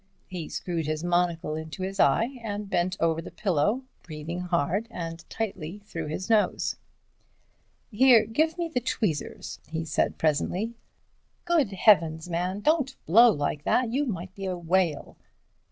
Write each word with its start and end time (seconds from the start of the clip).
He 0.25 0.49
screwed 0.49 0.87
his 0.87 1.03
monocle 1.03 1.53
into 1.55 1.83
his 1.83 1.99
eye, 1.99 2.39
and 2.43 2.67
bent 2.71 2.97
over 2.99 3.21
the 3.21 3.29
pillow, 3.29 3.83
breathing 4.01 4.39
hard 4.39 4.87
and 4.89 5.23
tightly 5.29 5.83
through 5.85 6.07
his 6.07 6.27
nose. 6.27 6.77
"Here, 7.91 8.25
give 8.25 8.57
me 8.57 8.67
the 8.67 8.79
tweezers," 8.79 9.59
he 9.67 9.85
said 9.85 10.17
presently. 10.17 10.73
"good 11.45 11.73
heavens, 11.73 12.27
man, 12.31 12.61
don't 12.61 12.95
blow 13.05 13.29
like 13.29 13.63
that, 13.65 13.91
you 13.91 14.07
might 14.07 14.33
be 14.33 14.45
a 14.47 14.57
whale." 14.57 15.17